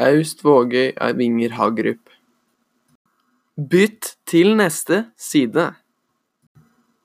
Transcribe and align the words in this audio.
Aust 0.00 0.40
Vågøy 0.40 0.94
av 0.96 1.18
Inger 1.20 1.52
Hagerup. 1.52 2.08
Bytt 3.60 4.14
til 4.24 4.54
neste 4.56 5.02
side. 5.20 5.66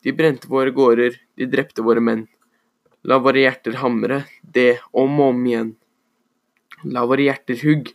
De 0.07 0.13
brente 0.15 0.47
våre 0.47 0.71
gårder, 0.71 1.17
de 1.35 1.49
drepte 1.51 1.83
våre 1.83 1.99
menn. 1.99 2.23
La 3.03 3.19
våre 3.19 3.43
hjerter 3.43 3.75
hamre, 3.83 4.21
det 4.41 4.79
om 4.93 5.19
og 5.19 5.33
om 5.33 5.43
igjen. 5.43 5.75
La 6.87 7.03
våre 7.03 7.27
hjerter 7.27 7.59
hugg 7.59 7.91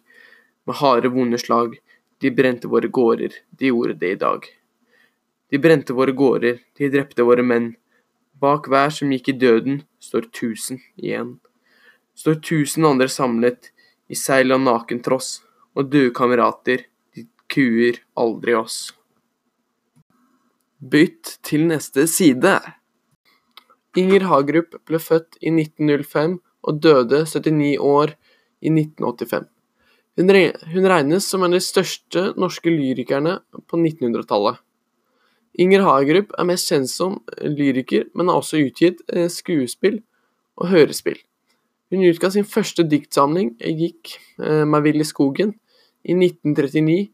med 0.68 0.76
harde, 0.76 1.08
vonde 1.08 1.40
slag. 1.40 1.78
De 2.20 2.28
brente 2.28 2.68
våre 2.68 2.92
gårder, 2.92 3.32
de 3.48 3.72
gjorde 3.72 3.96
det 3.96 4.12
i 4.12 4.20
dag. 4.20 4.44
De 5.48 5.58
brente 5.58 5.96
våre 5.96 6.12
gårder, 6.12 6.60
de 6.76 6.92
drepte 6.92 7.24
våre 7.24 7.40
menn. 7.40 7.78
Bak 8.36 8.68
hver 8.68 8.92
som 8.92 9.08
gikk 9.08 9.32
i 9.32 9.40
døden, 9.40 9.86
står 10.04 10.28
tusen 10.36 10.84
igjen. 11.00 11.38
Står 12.12 12.42
tusen 12.44 12.84
andre 12.84 13.08
samlet, 13.08 13.72
i 14.12 14.18
seil 14.18 14.52
og 14.52 14.60
naken 14.66 15.00
tross, 15.04 15.40
og 15.72 15.88
du, 15.92 16.10
kamerater, 16.14 16.84
de 17.16 17.24
kuer 17.52 18.02
aldri 18.18 18.54
oss. 18.58 18.92
Bytt 20.82 21.38
til 21.46 21.68
neste 21.70 22.04
side. 22.10 22.58
Inger 23.96 24.26
Hagerup 24.28 24.76
ble 24.88 25.00
født 25.00 25.38
i 25.40 25.52
1905 25.52 26.38
og 26.62 26.82
døde 26.82 27.22
79 27.28 27.78
år 27.78 28.14
i 28.62 28.72
1985. 28.72 29.48
Hun, 30.20 30.30
hun 30.74 30.88
regnes 30.92 31.26
som 31.28 31.44
en 31.44 31.54
av 31.54 31.60
de 31.60 31.64
største 31.64 32.24
norske 32.40 32.72
lyrikerne 32.72 33.38
på 33.68 33.80
1900-tallet. 33.80 34.60
Inger 35.60 35.84
Hagerup 35.84 36.32
er 36.38 36.48
mest 36.48 36.68
kjent 36.68 36.88
som 36.88 37.18
lyriker, 37.44 38.08
men 38.16 38.28
har 38.28 38.40
også 38.40 38.60
utgitt 38.64 39.02
eh, 39.12 39.28
skuespill 39.32 40.00
og 40.60 40.68
hørespill. 40.72 41.18
Hun 41.92 42.06
utga 42.08 42.30
sin 42.32 42.46
første 42.48 42.86
diktsamling, 42.88 43.50
'Jeg 43.60 43.76
gikk 43.76 44.12
eh, 44.40 44.64
meg 44.64 44.82
vill 44.86 45.00
i 45.00 45.04
skogen', 45.04 45.52
i 46.08 46.14
1939, 46.16 47.12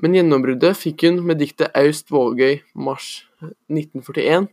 men 0.00 0.14
gjennombruddet 0.16 0.78
fikk 0.80 1.04
hun 1.04 1.20
med 1.26 1.42
diktet 1.42 1.68
'Aust 1.76 2.08
Vågøy', 2.08 2.62
mars 2.74 3.28
1941. 3.68 4.48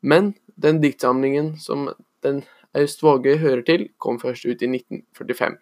Men 0.00 0.34
den 0.56 0.80
diktsamlingen 0.80 1.58
som 1.60 1.90
den 2.22 2.44
Aust 2.72 3.02
Vågøy 3.02 3.36
hører 3.36 3.62
til, 3.68 3.88
kom 4.00 4.16
først 4.18 4.48
ut 4.48 4.62
i 4.62 4.66
1945. 4.66 5.58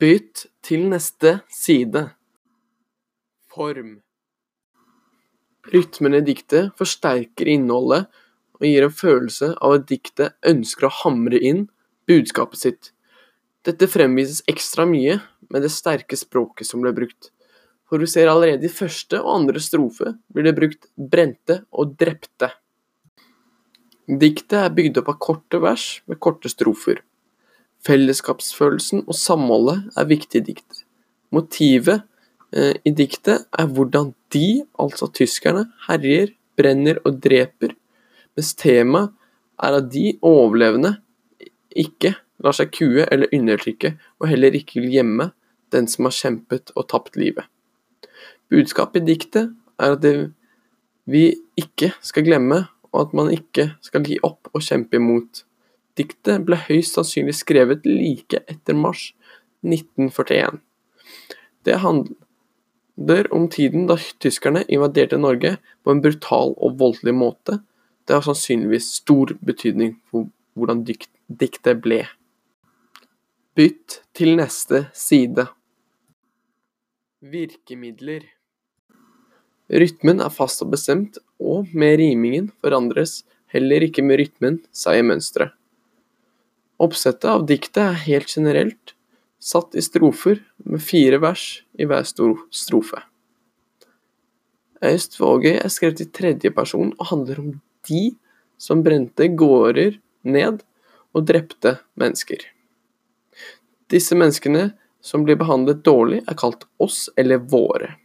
Bytt 0.00 0.46
til 0.62 0.88
neste 0.88 1.40
side. 1.50 2.08
Form. 3.52 4.00
Rytmen 5.68 6.14
i 6.14 6.24
diktet 6.24 6.72
forsterker 6.78 7.52
innholdet 7.52 8.08
og 8.60 8.66
gir 8.66 8.86
en 8.86 8.94
følelse 8.94 9.52
av 9.58 9.76
at 9.78 9.86
diktet 9.90 10.36
ønsker 10.46 10.88
å 10.88 10.96
hamre 11.02 11.38
inn 11.38 11.66
budskapet 12.10 12.60
sitt. 12.60 12.90
Dette 13.66 13.86
fremvises 13.90 14.42
ekstra 14.50 14.86
mye 14.88 15.20
med 15.52 15.62
det 15.62 15.70
sterke 15.70 16.18
språket 16.18 16.66
som 16.66 16.82
ble 16.82 16.94
brukt, 16.96 17.30
for 17.86 18.00
du 18.00 18.08
ser 18.08 18.30
allerede 18.30 18.66
i 18.66 18.72
første 18.72 19.20
og 19.20 19.34
andre 19.36 19.62
strofe 19.62 20.14
blir 20.32 20.48
det 20.48 20.56
brukt 20.56 20.88
brente 20.96 21.60
og 21.70 21.94
drepte. 22.00 22.50
Diktet 24.08 24.58
er 24.58 24.72
bygd 24.74 25.02
opp 25.02 25.12
av 25.12 25.18
korte 25.22 25.60
vers 25.62 25.86
med 26.10 26.18
korte 26.22 26.50
strofer. 26.50 27.02
Fellesskapsfølelsen 27.86 29.04
og 29.06 29.18
samholdet 29.18 29.92
er 29.98 30.08
viktig 30.10 30.40
i 30.42 30.46
diktet. 30.52 30.82
Motivet 31.34 32.02
eh, 32.54 32.74
i 32.82 32.92
diktet 32.94 33.46
er 33.58 33.70
hvordan 33.70 34.12
de, 34.34 34.62
altså 34.80 35.08
tyskerne, 35.14 35.68
herjer, 35.86 36.34
brenner 36.58 36.98
og 37.06 37.20
dreper, 37.22 37.76
mens 38.36 38.54
temaet 38.58 39.12
er 39.62 39.78
at 39.78 39.88
de 39.92 40.16
overlevende 40.26 40.96
ikke 41.76 42.14
lar 42.42 42.56
seg 42.56 42.72
kue 42.74 43.06
eller 43.06 43.30
undertrykke, 43.32 43.94
og 44.20 44.28
heller 44.30 44.54
ikke 44.56 44.80
vil 44.82 44.96
gjemme 44.96 45.30
den 45.72 45.88
som 45.88 46.08
har 46.08 46.16
kjempet 46.16 46.72
og 46.76 46.88
tapt 46.90 47.16
livet. 47.16 47.46
Budskapet 48.52 49.04
i 49.04 49.14
diktet 49.14 49.52
er 49.80 49.96
at 49.96 50.04
vi 51.08 51.24
ikke 51.58 51.92
skal 52.04 52.26
glemme, 52.26 52.64
og 52.92 53.06
at 53.06 53.14
man 53.16 53.30
ikke 53.32 53.70
skal 53.80 54.04
gi 54.04 54.18
opp 54.26 54.50
og 54.52 54.64
kjempe 54.64 54.98
imot 55.00 55.46
Diktet 55.98 56.46
ble 56.48 56.56
høyst 56.56 56.96
sannsynlig 56.96 57.34
skrevet 57.36 57.84
like 57.84 58.38
etter 58.48 58.76
mars 58.76 59.10
1941. 59.60 60.60
Det 61.68 61.76
handler 61.82 63.28
om 63.36 63.44
tiden 63.52 63.84
da 63.90 63.98
tyskerne 64.22 64.64
invaderte 64.72 65.20
Norge 65.20 65.58
på 65.84 65.92
en 65.92 66.00
brutal 66.04 66.54
og 66.56 66.78
voldelig 66.80 67.14
måte. 67.14 67.58
Det 68.06 68.16
har 68.16 68.24
sannsynligvis 68.26 68.90
stor 68.98 69.34
betydning 69.44 69.96
for 70.10 70.28
hvordan 70.58 70.84
diktet 70.86 71.82
ble. 71.84 72.02
Bytt 73.56 74.00
til 74.16 74.36
neste 74.38 74.86
side. 74.96 75.46
Virkemidler 77.22 78.24
Rytmen 79.72 80.20
er 80.20 80.32
fast 80.32 80.60
og 80.64 80.72
bestemt, 80.74 81.16
og 81.40 81.70
med 81.72 81.96
rimingen 82.00 82.50
forandres 82.60 83.22
heller 83.54 83.84
ikke 83.86 84.04
med 84.04 84.18
rytmen 84.20 84.58
seg 84.74 85.00
i 85.00 85.06
mønsteret. 85.06 85.54
Oppsettet 86.82 87.28
av 87.30 87.46
diktet 87.46 87.80
er 87.84 88.02
helt 88.08 88.28
generelt 88.28 88.92
satt 89.42 89.76
i 89.78 89.82
strofer 89.84 90.40
med 90.66 90.82
fire 90.82 91.20
vers 91.22 91.62
i 91.78 91.86
hver 91.88 92.04
strofe. 92.06 93.00
Øystvågøy 94.82 95.56
er 95.56 95.70
skrevet 95.70 96.02
i 96.02 96.10
tredje 96.10 96.50
person 96.54 96.90
og 96.98 97.08
handler 97.12 97.40
om 97.42 97.52
de 97.88 98.12
som 98.60 98.82
brente 98.84 99.26
gårder 99.38 99.98
ned 100.22 100.62
og 101.12 101.26
drepte 101.28 101.76
mennesker. 101.98 102.40
Disse 103.92 104.16
menneskene 104.16 104.70
som 105.02 105.26
blir 105.26 105.36
behandlet 105.36 105.82
dårlig, 105.84 106.22
er 106.30 106.38
kalt 106.38 106.64
oss 106.80 107.08
eller 107.18 107.42
våre. 107.50 107.96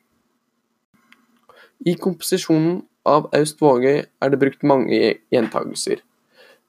I 1.85 1.93
komposisjonen 1.93 2.81
av 3.07 3.29
Aust 3.37 3.61
Vågøy 3.61 4.01
er 4.01 4.33
det 4.33 4.39
brukt 4.41 4.65
mange 4.65 4.97
gjentagelser, 5.31 6.01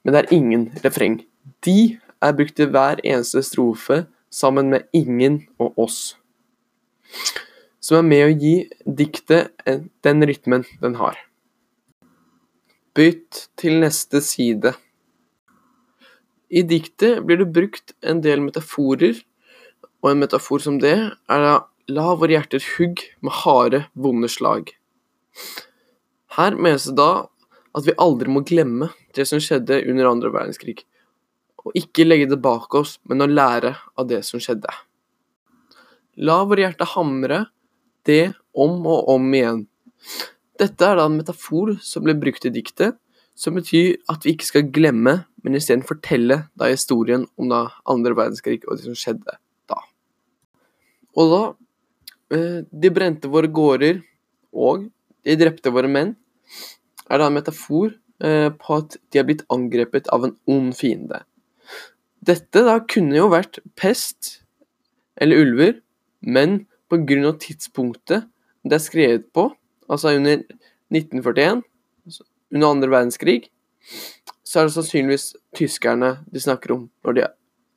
men 0.04 0.14
det 0.14 0.20
er 0.20 0.34
ingen 0.36 0.68
refreng. 0.84 1.22
De 1.64 1.96
er 2.22 2.36
brukt 2.36 2.60
i 2.60 2.68
hver 2.68 3.00
eneste 3.00 3.42
strofe 3.46 4.02
sammen 4.28 4.68
med 4.74 4.84
ingen 4.92 5.46
og 5.58 5.80
oss, 5.80 6.18
som 7.80 8.02
er 8.02 8.10
med 8.10 8.26
å 8.26 8.36
gi 8.36 8.54
diktet 9.00 9.56
den 10.04 10.28
rytmen 10.28 10.68
den 10.82 11.00
har. 11.00 11.16
Bytt 12.98 13.44
til 13.54 13.76
neste 13.78 14.18
side. 14.24 14.72
I 16.50 16.64
diktet 16.66 17.20
blir 17.22 17.38
det 17.38 17.52
brukt 17.54 17.92
en 18.02 18.22
del 18.24 18.40
metaforer, 18.42 19.20
og 20.02 20.08
en 20.10 20.22
metafor 20.24 20.64
som 20.64 20.80
det 20.82 20.96
er 21.06 21.44
da 21.44 21.52
la 21.94 22.06
våre 22.18 22.34
hjerter 22.34 22.64
hugg 22.74 23.04
med 23.22 23.36
harde, 23.44 23.84
vonde 23.94 24.30
slag. 24.32 24.72
Her 26.34 26.56
menes 26.58 26.88
det 26.88 26.96
da 26.98 27.28
at 27.78 27.86
vi 27.86 27.94
aldri 28.02 28.32
må 28.34 28.42
glemme 28.48 28.90
det 29.14 29.28
som 29.30 29.38
skjedde 29.42 29.78
under 29.92 30.10
andre 30.10 30.32
verdenskrig, 30.34 30.80
og 31.62 31.78
ikke 31.78 32.08
legge 32.08 32.26
det 32.32 32.40
bak 32.42 32.74
oss, 32.80 32.96
men 33.06 33.22
å 33.22 33.30
lære 33.30 33.76
av 33.94 34.08
det 34.10 34.24
som 34.26 34.42
skjedde. 34.42 34.74
La 36.18 36.40
våre 36.42 36.66
hjerter 36.66 36.96
hamre 36.96 37.44
det 38.08 38.32
om 38.58 38.80
og 38.90 39.12
om 39.14 39.30
igjen. 39.38 39.62
Dette 40.58 40.86
er 40.86 40.98
da 40.98 41.04
en 41.06 41.18
metafor 41.20 41.76
som 41.86 42.02
ble 42.02 42.16
brukt 42.18 42.46
i 42.48 42.50
diktet, 42.50 42.96
som 43.38 43.54
betyr 43.54 43.94
at 44.10 44.24
vi 44.26 44.34
ikke 44.34 44.48
skal 44.48 44.70
glemme, 44.74 45.20
men 45.46 45.54
isteden 45.54 45.86
fortelle 45.86 46.40
da 46.58 46.70
historien 46.72 47.28
om 47.38 47.52
da 47.52 47.68
andre 47.86 48.16
verdenskrig 48.18 48.64
og 48.66 48.74
det 48.74 48.88
som 48.88 48.96
skjedde 48.98 49.36
da. 49.70 49.78
Og 51.14 51.30
da 51.32 51.42
eh, 52.34 52.58
De 52.66 52.90
brente 52.94 53.30
våre 53.30 53.46
gårder, 53.46 54.02
og 54.50 54.88
de 55.24 55.36
drepte 55.38 55.70
våre 55.70 55.90
menn, 55.90 56.16
er 57.06 57.22
da 57.22 57.28
en 57.28 57.38
metafor 57.38 57.92
eh, 58.24 58.50
på 58.50 58.80
at 58.80 58.98
de 59.12 59.22
er 59.22 59.28
blitt 59.28 59.46
angrepet 59.54 60.10
av 60.10 60.26
en 60.26 60.34
ond 60.50 60.74
fiende. 60.76 61.22
Dette 62.18 62.64
da 62.66 62.80
kunne 62.82 63.14
jo 63.16 63.30
vært 63.30 63.62
pest 63.78 64.40
eller 65.22 65.38
ulver, 65.38 65.78
men 66.20 66.64
pga. 66.90 67.32
tidspunktet 67.38 68.26
det 68.66 68.74
er 68.74 68.82
skrevet 68.82 69.30
på, 69.32 69.52
altså 69.88 70.14
under 70.16 70.42
1941, 70.94 71.62
under 72.54 72.68
andre 72.68 72.90
verdenskrig, 72.92 73.48
så 74.44 74.60
er 74.60 74.68
det 74.68 74.76
sannsynligvis 74.76 75.32
tyskerne 75.56 76.18
de 76.32 76.40
snakker 76.40 76.74
om 76.74 76.86
når 77.04 77.18
de 77.18 77.26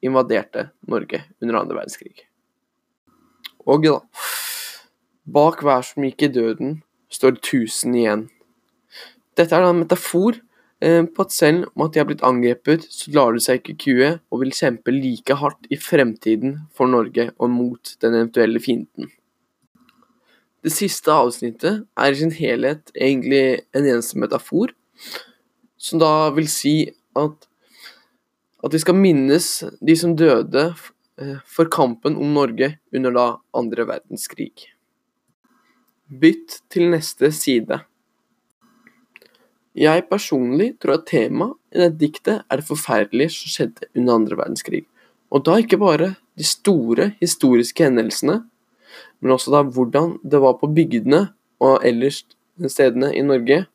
invaderte 0.08 0.70
Norge 0.88 1.24
under 1.42 1.60
andre 1.62 1.82
verdenskrig. 1.82 2.28
Og 3.68 3.84
da 3.86 4.00
Bak 5.32 5.62
hver 5.62 5.84
som 5.86 6.04
gikk 6.04 6.24
i 6.26 6.32
døden, 6.34 6.80
står 7.12 7.38
tusen 7.46 7.94
igjen. 7.96 8.24
Dette 9.38 9.54
er 9.54 9.62
da 9.64 9.70
en 9.70 9.84
metafor 9.84 10.40
Eh, 10.82 11.06
på 11.06 11.22
at 11.22 11.32
selv 11.32 11.68
om 11.76 11.84
at 11.86 11.94
de 11.94 12.02
har 12.02 12.08
blitt 12.10 12.24
angrepet, 12.26 12.88
så 12.90 13.12
lar 13.14 13.36
de 13.36 13.42
seg 13.44 13.60
ikke 13.60 13.78
kue, 13.84 14.08
og 14.34 14.42
vil 14.42 14.54
kjempe 14.58 14.94
like 14.96 15.36
hardt 15.38 15.70
i 15.70 15.78
fremtiden 15.78 16.56
for 16.74 16.90
Norge 16.90 17.28
og 17.38 17.52
mot 17.54 17.92
den 18.02 18.18
eventuelle 18.18 18.62
fienden. 18.64 19.12
Det 20.62 20.74
siste 20.74 21.14
avsnittet 21.14 21.86
er 21.98 22.12
i 22.12 22.18
sin 22.20 22.34
helhet 22.36 22.92
egentlig 22.94 23.64
en 23.74 23.86
eneste 23.86 24.20
metafor, 24.22 24.74
som 25.82 26.02
da 26.02 26.30
vil 26.36 26.50
si 26.52 26.76
at 27.18 27.48
at 28.62 28.76
vi 28.76 28.82
skal 28.82 28.98
minnes 28.98 29.48
de 29.82 29.96
som 29.98 30.14
døde 30.18 30.68
eh, 30.70 31.38
for 31.50 31.70
kampen 31.74 32.18
om 32.18 32.36
Norge 32.36 32.76
under 32.94 33.16
da 33.16 33.26
andre 33.58 33.88
verdenskrig. 33.90 34.68
Bytt 36.12 36.60
til 36.70 36.92
neste 36.92 37.32
side. 37.34 37.80
Jeg 39.78 40.06
personlig 40.12 40.76
tror 40.84 41.00
at 41.00 41.08
temaet 41.10 41.56
i 41.72 41.80
dette 41.80 41.98
diktet 41.98 42.44
er 42.44 42.60
det 42.60 42.68
forferdelige 42.68 43.34
som 43.34 43.54
skjedde 43.56 43.90
under 43.96 44.20
andre 44.20 44.38
verdenskrig. 44.44 44.84
Og 45.32 45.46
da 45.48 45.56
ikke 45.58 45.80
bare 45.80 46.14
de 46.38 46.46
store 46.46 47.14
historiske 47.22 47.86
hendelsene, 47.88 48.42
men 49.20 49.36
også 49.36 49.54
da 49.54 49.64
hvordan 49.64 50.18
det 50.24 50.42
var 50.44 50.58
på 50.60 50.70
bygdene 50.76 51.28
og 51.62 51.86
ellers 51.88 52.24
stedene 52.68 53.12
i 53.16 53.24
Norge, 53.26 53.66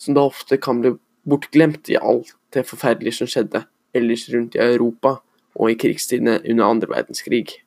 som 0.00 0.16
da 0.16 0.26
ofte 0.28 0.58
kan 0.60 0.82
bli 0.82 0.94
bortglemt 1.28 1.90
i 1.92 1.98
alt 2.00 2.34
det 2.54 2.66
forferdelige 2.68 3.20
som 3.20 3.30
skjedde 3.30 3.64
ellers 3.96 4.28
rundt 4.32 4.56
i 4.56 4.62
Europa 4.64 5.18
og 5.58 5.72
i 5.72 5.78
krigstidene 5.78 6.38
under 6.44 6.64
andre 6.64 6.90
verdenskrig. 6.90 7.60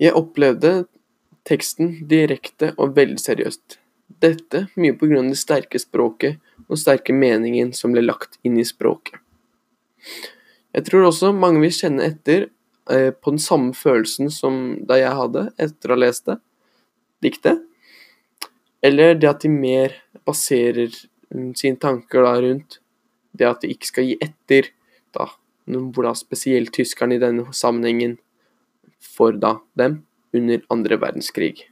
Jeg 0.00 0.16
opplevde 0.16 0.86
teksten 1.48 1.98
direkte 2.08 2.72
og 2.80 2.96
veldig 2.96 3.20
seriøst. 3.20 3.78
Dette 4.20 4.66
mye 4.80 4.96
av 4.96 5.28
det 5.30 5.38
sterke 5.38 5.78
språket 5.78 6.40
og 6.68 6.80
sterke 6.80 7.14
meningen 7.14 7.72
som 7.76 7.92
ble 7.92 8.02
lagt 8.04 8.38
inn 8.42 8.58
i 8.58 8.66
språket. 8.66 9.20
Jeg 10.74 10.86
tror 10.86 11.08
også 11.08 11.32
mange 11.36 11.60
vil 11.62 11.74
kjenne 11.74 12.06
etter 12.06 12.48
eh, 12.90 13.10
på 13.10 13.34
den 13.34 13.42
samme 13.42 13.74
følelsen 13.76 14.30
som 14.32 14.60
da 14.86 14.98
jeg 15.00 15.16
hadde 15.16 15.48
etter 15.60 15.90
å 15.90 15.96
ha 15.96 16.02
lest 16.04 16.28
det, 16.30 16.38
diktet. 17.24 17.64
Eller 18.82 19.14
det 19.18 19.28
at 19.28 19.44
de 19.44 19.50
mer 19.52 19.96
baserer 20.24 20.88
mm, 21.34 21.52
sine 21.58 21.76
tanker 21.80 22.24
da 22.24 22.36
rundt 22.40 22.80
det 23.36 23.46
at 23.46 23.62
de 23.62 23.70
ikke 23.74 23.90
skal 23.90 24.08
gi 24.08 24.16
etter, 24.24 24.70
da, 25.14 25.28
hvordan 25.66 26.16
spesielt 26.18 26.72
tyskerne 26.74 27.16
i 27.16 27.22
denne 27.22 27.52
sammenhengen 27.56 28.16
for 29.00 29.36
da 29.36 29.58
dem 29.78 30.00
under 30.36 30.62
andre 30.72 30.98
verdenskrig. 31.00 31.69